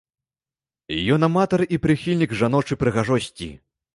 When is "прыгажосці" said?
2.85-3.53